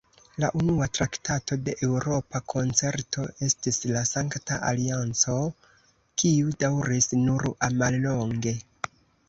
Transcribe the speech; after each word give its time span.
La 0.43 0.47
unua 0.59 0.85
traktato 0.97 1.57
de 1.67 1.75
Eŭropa 1.87 2.41
Koncerto 2.53 3.27
estis 3.49 3.79
la 3.91 4.03
Sankta 4.13 4.59
Alianco, 4.71 5.37
kiu 6.25 6.57
daŭris 6.67 7.15
nur 7.29 7.49
mallonge. 7.79 8.59